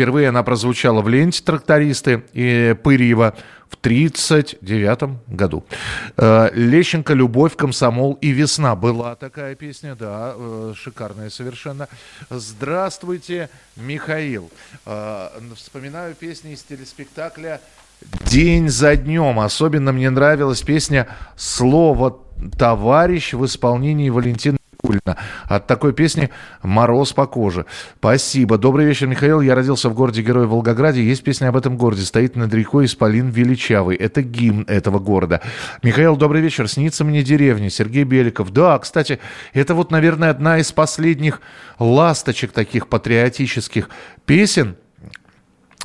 [0.00, 3.34] Впервые она прозвучала в ленте «Трактористы» и Пырьева
[3.68, 5.62] в 1939 году.
[6.16, 8.76] Э, Лещенко «Любовь, комсомол и весна».
[8.76, 11.86] Была такая песня, да, э, шикарная совершенно.
[12.30, 14.50] Здравствуйте, Михаил.
[14.86, 17.60] Э, Вспоминаю песни из телеспектакля
[18.24, 19.38] «День за днем».
[19.38, 22.18] Особенно мне нравилась песня «Слово
[22.58, 25.16] товарищ» в исполнении Валентины Никулина.
[25.44, 26.30] От такой песни
[26.62, 27.66] «Мороз по коже».
[27.98, 28.58] Спасибо.
[28.58, 29.40] Добрый вечер, Михаил.
[29.40, 31.02] Я родился в городе Герой Волгограде.
[31.02, 32.02] Есть песня об этом городе.
[32.02, 33.96] Стоит над рекой Исполин Величавый.
[33.96, 35.40] Это гимн этого города.
[35.82, 36.68] Михаил, добрый вечер.
[36.68, 37.70] Снится мне деревня.
[37.70, 38.50] Сергей Беликов.
[38.52, 39.18] Да, кстати,
[39.52, 41.40] это вот, наверное, одна из последних
[41.78, 43.88] ласточек таких патриотических
[44.26, 44.76] песен,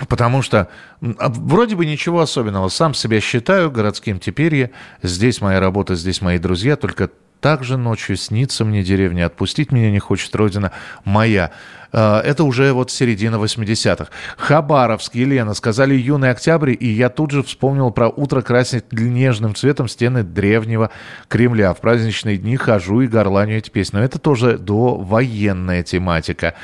[0.10, 0.68] Потому что
[1.02, 2.68] а, вроде бы ничего особенного.
[2.68, 4.70] Сам себя считаю городским теперь я.
[5.02, 6.76] Здесь моя работа, здесь мои друзья.
[6.76, 9.28] Только также ночью снится мне деревня.
[9.28, 10.72] Отпустить меня не хочет родина
[11.04, 11.52] моя.
[11.92, 14.08] А, Это уже вот середина 80-х.
[14.38, 19.88] Хабаровск, Елена, сказали юный октябрь, и я тут же вспомнил про утро красить нежным цветом
[19.88, 20.92] стены древнего
[21.28, 21.74] Кремля.
[21.74, 23.98] В праздничные дни хожу и горланю эти песни.
[23.98, 26.56] Но это тоже довоенная тематика.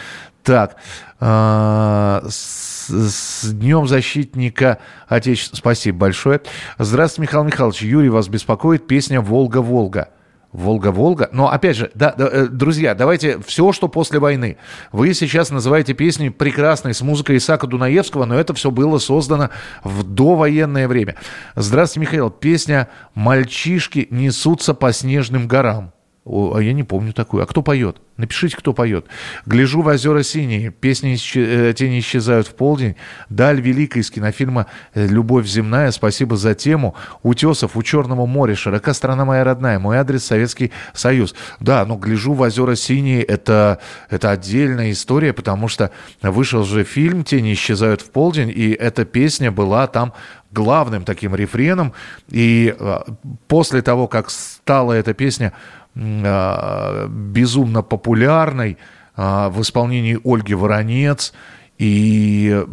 [0.44, 0.76] Так,
[1.20, 5.56] а, с, с Днем защитника Отечества.
[5.56, 6.42] Спасибо большое.
[6.80, 7.82] Здравствуйте, Михаил Михайлович.
[7.84, 10.10] Юрий вас беспокоит песня «Волга-Волга».
[10.54, 11.30] Волга-Волга.
[11.32, 14.58] Но опять же, да, да, э, друзья, давайте все, что после войны.
[14.92, 19.50] Вы сейчас называете песни прекрасной с музыкой Исаака Дунаевского, но это все было создано
[19.84, 21.16] в довоенное время.
[21.56, 22.30] Здравствуйте, Михаил.
[22.30, 25.94] Песня «Мальчишки несутся по снежным горам».
[26.24, 27.42] А я не помню такую.
[27.42, 27.98] А кто поет?
[28.16, 29.08] Напишите, кто поет.
[29.48, 31.74] «Гляжу в озера синие», песни исче...
[31.74, 32.96] «Тени исчезают в полдень»,
[33.30, 36.94] «Даль великая» из кинофильма э, «Любовь земная», спасибо за тему.
[37.24, 41.34] «Утесов у Черного моря», «Широка страна моя родная», мой адрес Советский Союз.
[41.60, 43.80] Да, но «Гляжу в озера синие» это,
[44.12, 45.90] это отдельная история, потому что
[46.22, 50.14] вышел же фильм «Тени исчезают в полдень», и эта песня была там
[50.52, 51.94] главным таким рефреном.
[52.30, 53.00] И э,
[53.48, 58.78] после того, как стала эта песня э, безумно популярной
[59.16, 61.34] э, в исполнении Ольги Воронец,
[61.78, 62.64] и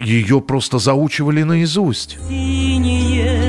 [0.00, 2.18] ее просто заучивали наизусть.
[2.28, 3.40] Синие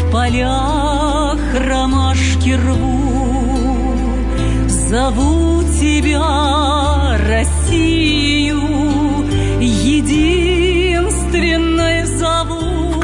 [0.00, 3.76] в полях ромашки рву,
[4.68, 8.55] Зову тебя, Россию,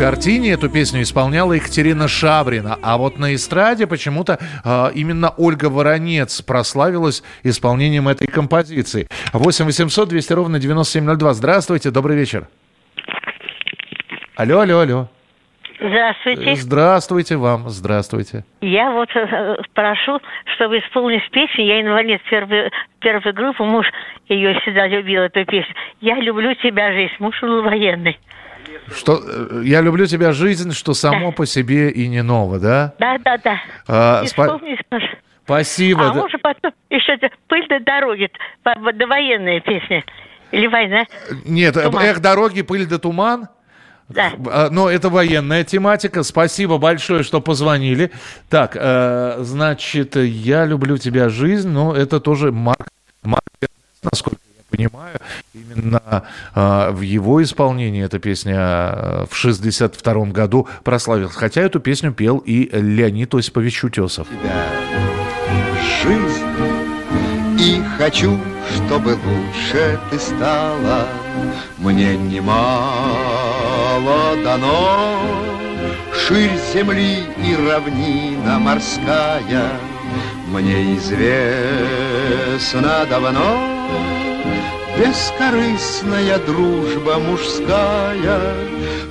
[0.02, 6.42] картине эту песню исполняла Екатерина Шабрина, а вот на эстраде почему-то э, именно Ольга Воронец
[6.42, 9.06] прославилась исполнением этой композиции.
[9.32, 11.34] 8 800 200 ровно 9702.
[11.34, 12.48] Здравствуйте, добрый вечер.
[14.34, 15.08] Алло, алло, алло.
[15.78, 16.56] Здравствуйте.
[16.56, 18.44] Здравствуйте вам, здравствуйте.
[18.60, 20.18] Я вот э, прошу,
[20.56, 21.64] чтобы исполнить песню.
[21.64, 23.62] Я инвалид первой, первой группы.
[23.62, 23.86] Муж
[24.28, 25.72] ее всегда любил, эту песню.
[26.00, 27.14] Я люблю тебя, жизнь.
[27.20, 28.18] Муж был военный.
[28.94, 32.94] Что, э, я люблю тебя, жизнь, что само по себе и не ново, да?
[32.98, 33.60] Да, да, да.
[33.86, 34.58] А, спа-.
[35.44, 36.08] Спасибо.
[36.08, 36.20] А да.
[36.20, 38.30] может потом еще пыль на дороге,
[38.64, 40.04] довоенная песня.
[40.50, 41.06] Или война.
[41.44, 42.04] Нет, э, Туман.
[42.04, 43.48] эх, дороги, пыль да туман.
[44.08, 44.32] Да.
[44.50, 46.22] А, Но это военная тематика.
[46.22, 48.10] Спасибо большое, что позвонили.
[48.50, 52.88] Так, э, значит, я люблю тебя, жизнь, но это тоже Марк,
[53.22, 53.42] Марк
[54.02, 55.18] насколько я понимаю.
[55.74, 61.34] Именно э, в его исполнении эта песня э, в 62 году прославилась.
[61.34, 64.26] Хотя эту песню пел и Леонид Осипович Утесов.
[66.02, 66.42] жизнь
[67.58, 68.38] И хочу,
[68.74, 71.06] чтобы лучше ты стала
[71.78, 72.82] Мне немало
[74.42, 75.20] дано
[76.12, 79.70] Ширь земли и равнина морская
[80.48, 81.86] Мне известно
[83.08, 83.71] давно
[84.98, 88.54] Бескорыстная дружба мужская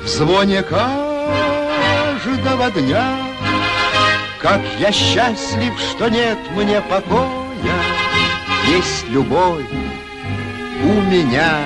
[0.04, 3.32] В звоне каждого дня
[4.42, 7.28] как я счастлив, что нет мне покоя,
[8.68, 9.66] Есть любовь
[10.84, 11.60] у меня.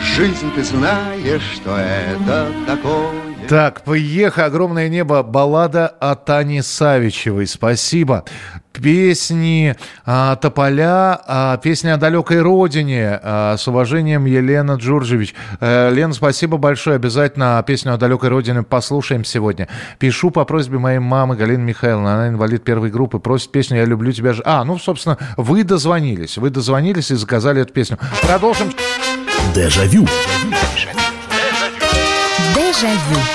[0.00, 3.25] Жизнь, ты знаешь, что это такое.
[3.48, 4.44] Так, поехали.
[4.44, 5.22] Огромное небо.
[5.22, 7.46] Баллада о Тане Савичевой.
[7.46, 8.24] Спасибо.
[8.72, 13.20] Песни а, Тополя, а, песня о далекой родине.
[13.22, 15.34] А, с уважением, Елена Джурджевич.
[15.60, 16.96] Э, Лена, спасибо большое.
[16.96, 19.68] Обязательно песню о далекой родине послушаем сегодня.
[20.00, 22.08] Пишу по просьбе моей мамы Галины Михайловны.
[22.08, 23.20] Она инвалид первой группы.
[23.20, 24.32] Просит песню «Я люблю тебя».
[24.32, 24.42] ж-».
[24.44, 26.36] А, ну, собственно, вы дозвонились.
[26.36, 27.96] Вы дозвонились и заказали эту песню.
[28.22, 28.72] Продолжим.
[29.54, 30.04] Дежавю.
[32.54, 33.25] Дежавю.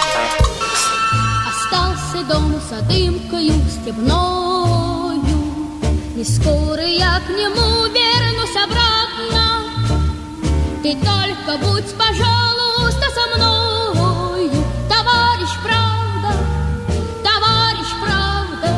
[3.82, 5.24] Степною.
[6.16, 9.44] И скоро я к нему вернусь обратно.
[10.84, 14.52] Ты только будь, пожалуйста, со мною,
[14.90, 16.34] товарищ правда,
[17.24, 18.70] товарищ правда.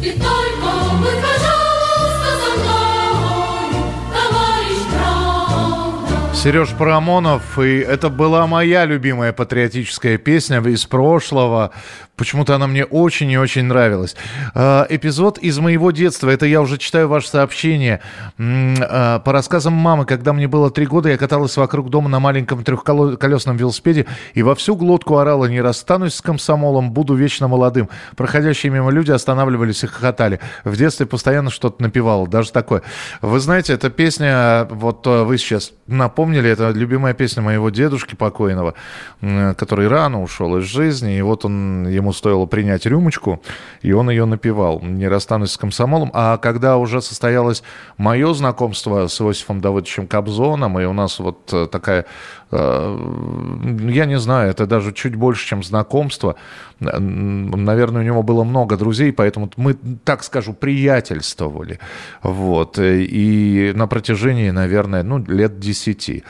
[0.00, 0.68] Ты только
[0.98, 6.34] будь, пожалуйста, со мною, товарищ правда.
[6.34, 11.72] Сереж Парамонов, и это была моя любимая патриотическая песня из прошлого.
[12.18, 14.16] Почему-то она мне очень и очень нравилась.
[14.54, 16.28] Э, Эпизод из моего детства.
[16.28, 18.00] Это я уже читаю ваше сообщение.
[18.36, 22.64] Э, По рассказам мамы, когда мне было три года, я каталась вокруг дома на маленьком
[22.64, 27.88] трехколесном велосипеде и во всю глотку орала «Не расстанусь с комсомолом, буду вечно молодым».
[28.16, 30.40] Проходящие мимо люди останавливались и хохотали.
[30.64, 32.82] В детстве постоянно что-то напевала, даже такое.
[33.22, 38.74] Вы знаете, эта песня, вот э, вы сейчас напомнили, это любимая песня моего дедушки покойного,
[39.20, 43.40] который рано ушел из жизни, и вот он, ему стоило принять рюмочку,
[43.82, 44.80] и он ее напевал.
[44.80, 46.10] «Не расстанусь с комсомолом».
[46.14, 47.62] А когда уже состоялось
[47.96, 52.06] мое знакомство с Иосифом Давыдовичем Кобзоном, и у нас вот э, такая,
[52.50, 56.36] я не знаю, это даже чуть больше, чем знакомство.
[56.80, 59.74] Э, Наверное, у него было много друзей, поэтому мы,
[60.04, 61.78] так скажу, приятельствовали.
[62.22, 62.78] Вот.
[62.78, 66.24] Э, И на протяжении, наверное, ну, лет десяти.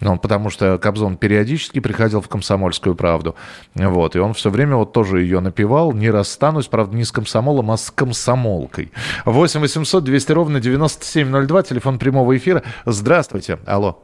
[0.00, 3.34] Ну, потому что Кобзон периодически приходил в «Комсомольскую правду».
[3.74, 4.16] Вот.
[4.16, 5.92] И он все время вот тоже ее напевал.
[5.92, 8.92] Не расстанусь, правда, не с комсомолом, а с комсомолкой.
[9.24, 12.62] 8 800 200 ровно 9702, телефон прямого эфира.
[12.86, 13.58] Здравствуйте.
[13.66, 14.00] Алло.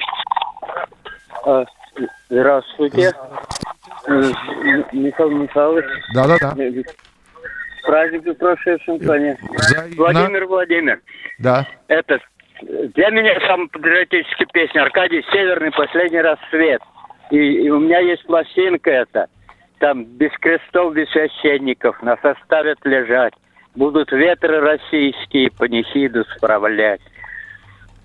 [1.44, 1.64] А,
[2.28, 3.12] Здравствуйте.
[4.06, 4.32] Э,
[4.92, 5.84] Михаил Михайлович.
[6.14, 6.54] Да-да-да.
[6.54, 9.36] С праздником прошедшим, Таня.
[9.96, 11.00] Владимир Владимир.
[11.38, 11.66] Да.
[11.88, 12.18] Это
[12.62, 16.82] для меня самая патриотическая песня Аркадий Северный «Последний рассвет».
[17.30, 19.28] И, и у меня есть пластинка эта.
[19.78, 23.32] Там без крестов, без священников нас оставят лежать.
[23.74, 27.00] Будут ветры российские панихиду справлять.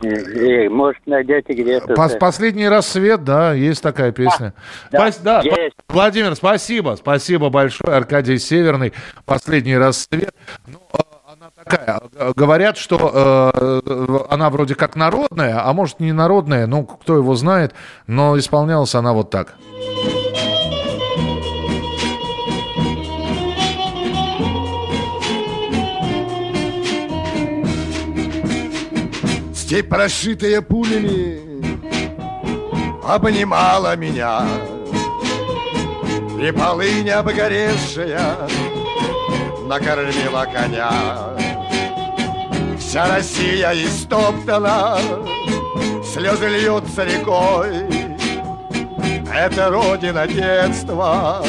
[0.02, 1.94] И, может, найдете где-то.
[1.94, 4.54] Пос- Последний рассвет, да, есть такая песня.
[4.92, 5.76] да, Спас- да, есть.
[5.90, 7.96] Владимир, спасибо, спасибо большое.
[7.96, 8.94] Аркадий Северный,
[9.26, 10.36] последний рассвет.
[10.68, 10.98] Ну, э,
[11.32, 12.02] она такая.
[12.18, 17.34] э, Говорят, что э, она вроде как народная, а может не народная, ну, кто его
[17.36, 17.74] знает,
[18.06, 19.56] но исполнялась она вот так.
[29.66, 31.40] Степь, прошитая пулями,
[33.04, 34.46] обнимала меня.
[36.40, 38.38] И полынь обгоревшая
[39.64, 40.92] накормила коня.
[42.78, 45.00] Вся Россия истоптана,
[46.14, 47.88] слезы льются рекой.
[49.34, 51.44] Это родина детства,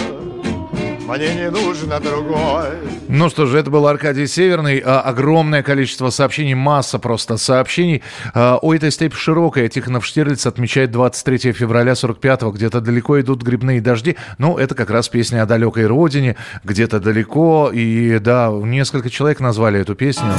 [1.07, 2.67] мне не нужно другой.
[3.09, 4.83] Ну что же, это был Аркадий Северный.
[4.85, 8.03] А, Огромное количество сообщений, масса просто сообщений.
[8.35, 9.69] А, Ой, эта степь широкая.
[9.69, 12.51] Тихонов Штирлиц отмечает 23 февраля 45-го.
[12.51, 14.17] Где-то далеко идут грибные дожди.
[14.39, 16.37] Ну, это как раз песня о далекой родине.
[16.65, 17.71] Где-то далеко.
[17.73, 20.33] И да, несколько человек назвали эту песню.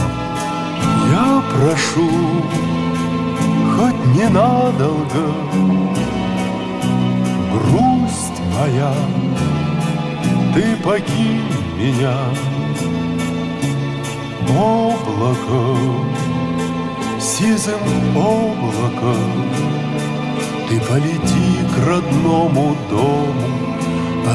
[1.12, 2.10] Я прошу,
[3.78, 5.34] хоть ненадолго,
[7.54, 8.94] грусть моя,
[10.58, 12.18] ты покинь меня,
[14.58, 15.62] облако,
[17.22, 19.52] сизым облаком,
[20.68, 23.78] ты полети к родному дому,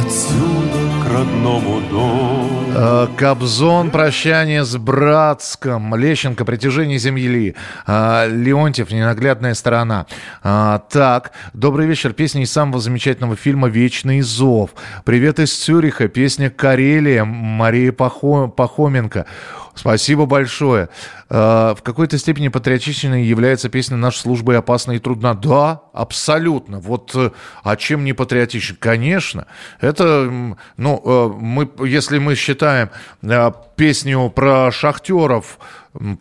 [0.00, 2.48] отсюда к родному дому.
[2.74, 7.54] Э, Кобзон, прощание с Братском, Лещенко, притяжение земли,
[7.86, 10.06] Э, Леонтьев, ненаглядная сторона.
[10.42, 14.70] Э, Так, добрый вечер, песня из самого замечательного фильма «Вечный зов».
[15.04, 19.26] Привет из Цюриха, песня «Карелия» Марии Пахо- Пахоменко.
[19.74, 20.88] Спасибо большое.
[21.30, 25.34] Э, В какой-то степени патриотичной является песня «Наша служба и опасна и трудна».
[25.34, 26.78] Да, абсолютно.
[26.78, 27.30] Вот э,
[27.62, 28.76] а чем не патриотичен?
[28.78, 29.46] Конечно.
[29.80, 32.90] Это, ну, э, мы, если мы считаем
[33.76, 35.58] песню про шахтеров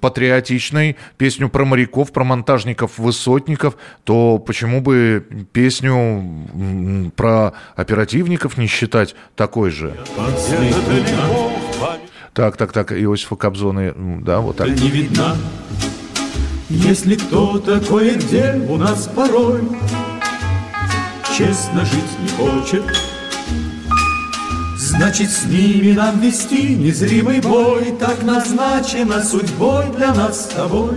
[0.02, 9.16] патриотичной, песню про моряков, про монтажников, высотников, то почему бы песню про оперативников не считать
[9.36, 9.96] такой же?
[12.34, 14.70] Так, так, так, Иосифа Кобзона, да, вот так.
[14.70, 15.36] не видна.
[16.70, 19.62] Если кто-то кое-где у нас порой
[21.38, 22.84] Честно жить не хочет,
[24.78, 30.94] Значит, с ними нам вести незримый бой, Так назначено судьбой для нас с тобой.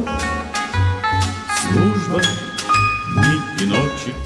[1.66, 2.22] Служба.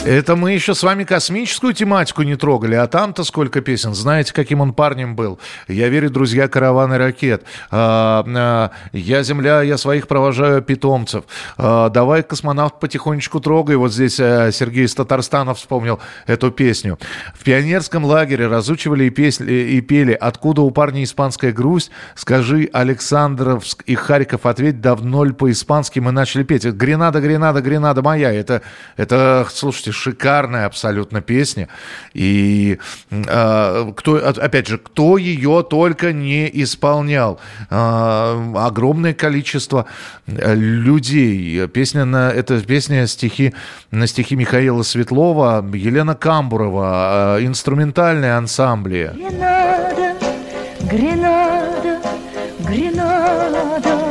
[0.05, 3.95] Это мы еще с вами космическую тематику не трогали, а там-то сколько песен.
[3.95, 5.39] Знаете, каким он парнем был?
[5.68, 7.45] Я верю, друзья, караваны ракет.
[7.70, 11.24] А, а, я земля, я своих провожаю питомцев.
[11.59, 13.76] А, давай космонавт потихонечку трогай.
[13.76, 16.99] Вот здесь а, Сергей из Татарстана вспомнил эту песню.
[17.34, 23.82] В пионерском лагере разучивали и, песни, и пели «Откуда у парня испанская грусть?» Скажи, Александровск
[23.82, 26.64] и Харьков, ответь, давно ли по-испански мы начали петь?
[26.64, 28.32] Гренада, Гренада, Гренада моя.
[28.32, 28.62] Это,
[28.97, 31.68] это слушайте, шикарная абсолютно песня.
[32.14, 32.79] И
[33.11, 37.41] э, кто, опять же, кто ее только не исполнял.
[37.70, 39.87] Э, огромное количество
[40.26, 41.66] людей.
[41.68, 43.55] Песня на, это песня стихи,
[43.91, 49.12] на стихи Михаила Светлова, Елена Камбурова, э, инструментальные ансамбли.
[49.14, 50.14] Гренада,
[50.91, 52.01] Гренада,
[52.61, 54.07] Гренада.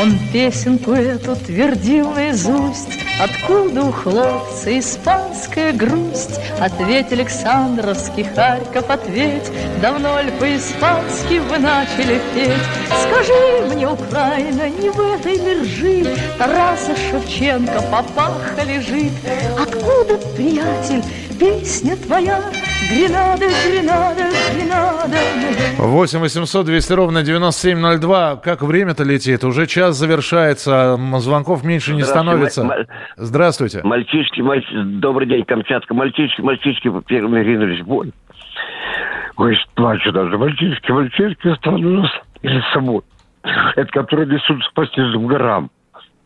[0.00, 6.40] Он песенку эту твердил наизусть, Откуда у хлопца испанская грусть?
[6.58, 9.50] Ответь, Александровский Харьков, ответь,
[9.82, 12.64] Давно ли по-испански вы начали петь?
[13.02, 19.12] Скажи мне, Украина, не в этой ли ржи Тараса Шевченко папаха лежит?
[19.58, 21.04] Откуда, приятель,
[21.40, 22.38] песня твоя?
[22.90, 24.22] Гренада, Гренада,
[24.54, 25.16] Гренада.
[25.78, 28.36] 8 800 200 ровно 9702.
[28.36, 29.42] Как время-то летит?
[29.44, 30.98] Уже час завершается.
[31.18, 32.86] Звонков меньше не становится.
[33.16, 33.80] Здравствуйте.
[33.82, 34.66] Мальчишки, мальч...
[35.00, 35.94] добрый день, Камчатка.
[35.94, 38.12] Мальчишки, мальчишки первыми ринулись в бой.
[39.36, 40.36] Ой, плачу даже.
[40.36, 42.10] Мальчишки, мальчишки остановились
[42.42, 43.00] перед собой.
[43.76, 45.70] Это которые несут по снежным горам.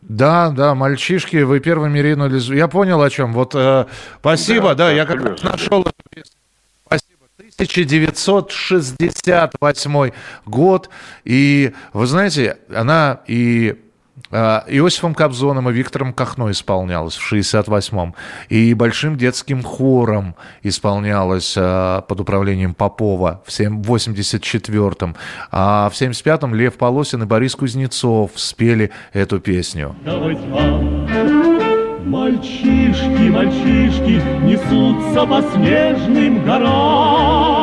[0.07, 2.47] Да, да, мальчишки, вы первыми ринулись.
[2.47, 3.33] Я понял о чем.
[3.33, 3.87] Вот э,
[4.19, 6.37] спасибо, да, я как раз нашел эту песню.
[6.85, 7.25] Спасибо.
[7.37, 10.11] 1968
[10.45, 10.91] год.
[11.23, 13.81] И вы знаете, она и
[14.31, 18.15] Иосифом Кобзоном и Виктором Кахно исполнялась в 68-м.
[18.49, 25.15] И большим детским хором исполнялась э, под управлением Попова в сем- в 84-м.
[25.51, 29.95] А в 75-м Лев Полосин и Борис Кузнецов спели эту песню.
[30.03, 31.05] Вам.
[32.05, 37.54] Мальчишки, мальчишки несутся по снежным горам.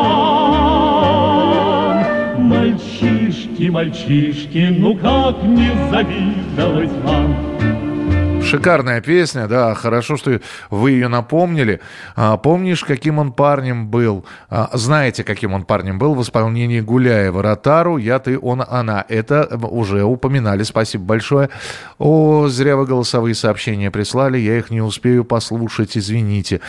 [3.69, 8.43] Мальчишки, мальчишки, ну как не завидовать вам?
[8.43, 11.81] Шикарная песня, да, хорошо, что вы ее напомнили.
[12.17, 14.27] А, помнишь, каким он парнем был?
[14.51, 17.41] А, знаете, каким он парнем был в исполнении Гуляева?
[17.41, 19.05] Ротару, я, ты, он, она.
[19.09, 21.51] Это уже упоминали, спасибо большое.
[21.99, 26.61] О, зря вы голосовые сообщения прислали, я их не успею послушать, извините.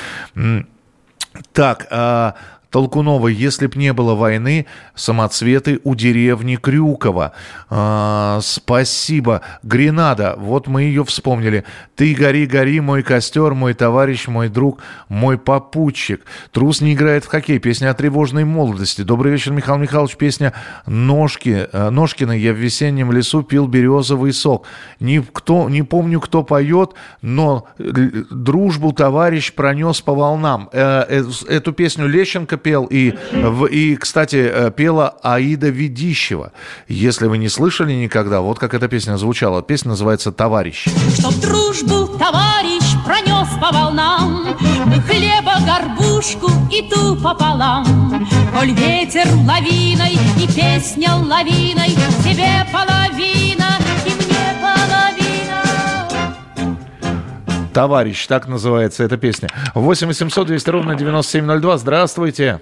[1.54, 2.36] Так, а,
[2.74, 4.66] Толкунова, если б не было войны,
[4.96, 7.34] самоцветы у деревни Крюкова.
[7.70, 9.42] А, спасибо.
[9.62, 11.66] Гренада, вот мы ее вспомнили.
[11.96, 16.26] Ты гори, гори, мой костер, мой товарищ, мой друг, мой попутчик.
[16.52, 17.60] Трус не играет в хоккей.
[17.60, 19.04] Песня о тревожной молодости.
[19.04, 20.16] Добрый вечер, Михаил Михайлович.
[20.16, 20.54] Песня
[20.88, 22.32] Ножки, э, Ножкина.
[22.32, 24.66] Я в весеннем лесу пил березовый сок.
[25.00, 30.70] Никто, не помню, кто поет, но л- дружбу товарищ пронес по волнам.
[30.74, 33.14] Э, э, Эту песню Лещенко пел, и,
[33.72, 36.52] и, кстати, э, пела Аида Ведищева.
[36.88, 39.62] Если вы не слышали никогда, вот как эта песня звучала.
[39.62, 40.88] Песня называется «Товарищ».
[41.20, 44.56] Чтоб дружбу товарищ пронес по волнам
[45.08, 53.63] Хлеба горбушку и ту пополам Коль ветер лавиной и песня лавиной Тебе половина
[57.74, 59.50] «Товарищ», так называется эта песня.
[59.76, 61.78] 8 800 200 ровно 9702.
[61.78, 62.62] Здравствуйте.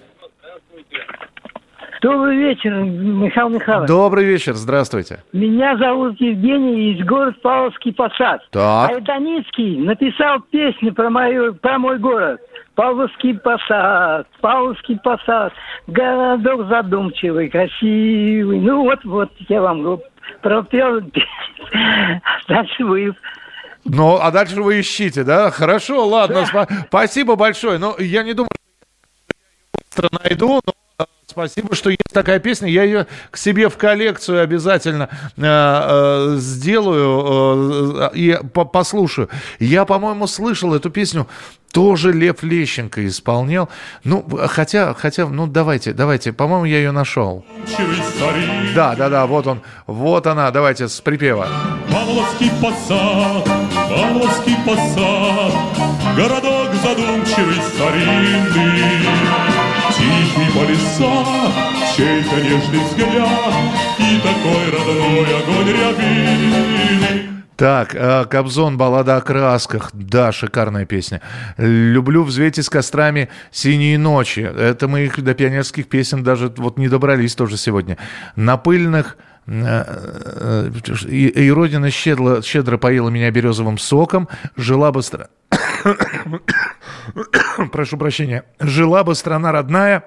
[2.02, 3.88] Добрый вечер, Михаил Михайлович.
[3.88, 5.20] Добрый вечер, здравствуйте.
[5.34, 8.42] Меня зовут Евгений из города Павловский Посад.
[8.50, 8.90] Так.
[8.90, 12.42] Айданицкий написал песню про, мою, про мой город.
[12.74, 15.54] Павловский Посад, Павловский Посад,
[15.86, 18.60] городок задумчивый, красивый.
[18.60, 20.00] Ну вот, вот, я вам
[20.42, 21.02] пропел.
[22.48, 23.14] Дальше вы.
[23.84, 25.50] Ну, а дальше вы ищите, да?
[25.52, 27.78] Хорошо, ладно, спа- спасибо большое.
[27.78, 28.50] Но я не думаю,
[29.92, 30.74] что я ее быстро найду, но
[31.32, 32.70] спасибо, что есть такая песня.
[32.70, 39.30] Я ее к себе в коллекцию обязательно э, э, сделаю э, и по- послушаю.
[39.60, 41.28] Я, по-моему, слышал эту песню.
[41.72, 43.70] Тоже Лев Лещенко исполнял.
[44.04, 46.34] Ну, хотя, хотя, ну, давайте, давайте.
[46.34, 47.46] По-моему, я ее нашел.
[48.76, 50.52] Да, да, да, вот он, вот она.
[50.52, 51.48] Давайте с припева.
[51.90, 53.46] Павловский посад,
[53.90, 55.54] Павловский посад,
[56.18, 59.51] Городок задумчивый, старинный,
[60.62, 61.26] Тихий по лесам,
[61.96, 63.54] чей-то нежный взгляд
[64.00, 67.44] И такой родной огонь рябины.
[67.56, 69.92] Так, э, Кобзон, баллада о красках.
[69.94, 71.22] Да, шикарная песня.
[71.58, 74.40] Люблю взвейте с кострами синие ночи.
[74.40, 77.98] Это мы их до пионерских песен даже вот не добрались тоже сегодня.
[78.36, 80.72] На пыльных э, э,
[81.08, 84.28] и, и Родина щедро, щедро поила меня березовым соком.
[84.56, 85.28] Жила бы страна...
[87.72, 88.44] Прошу прощения.
[88.60, 90.04] Жила бы страна родная,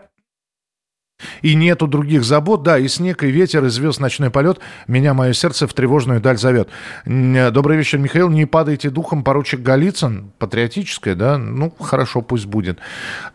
[1.42, 4.58] и нету других забот, да, и снег, и ветер, и звезд ночной полет.
[4.88, 6.68] Меня мое сердце в тревожную даль зовет.
[7.06, 8.30] Добрый вечер, Михаил.
[8.30, 10.32] Не падайте духом, поручик Голицын.
[10.38, 11.38] Патриотическое, да?
[11.38, 12.78] Ну, хорошо, пусть будет.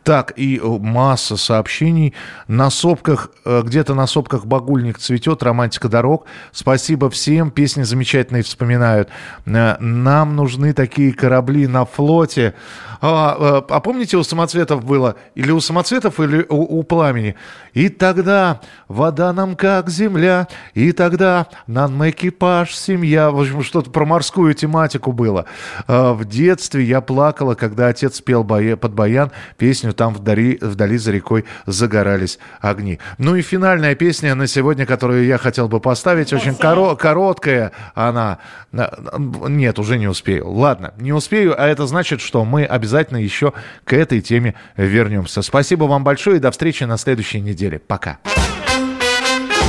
[0.03, 2.13] Так, и масса сообщений.
[2.47, 6.25] На сопках, э, где-то на сопках багульник цветет, романтика дорог.
[6.51, 9.09] Спасибо всем, песни замечательные вспоминают.
[9.45, 12.55] Э, нам нужны такие корабли на флоте.
[13.01, 17.35] А, э, а помните, у самоцветов было, или у самоцветов, или у, у пламени?
[17.73, 23.31] И тогда вода нам как земля, и тогда нам экипаж, семья.
[23.31, 25.45] В общем, что-то про морскую тематику было.
[25.87, 31.11] А, в детстве я плакала, когда отец пел под баян песню «Там вдали, вдали за
[31.11, 32.99] рекой загорались огни».
[33.17, 38.39] Ну и финальная песня на сегодня, которую я хотел бы поставить, очень коро- короткая она.
[38.71, 40.49] Нет, уже не успею.
[40.49, 45.41] Ладно, не успею, а это значит, что мы обязательно еще к этой теме вернемся.
[45.41, 47.79] Спасибо вам большое и до встречи на следующей неделе неделе.
[47.79, 48.19] Пока.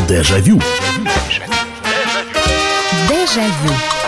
[0.09, 0.61] Дежавю.
[3.09, 4.00] Дежавю.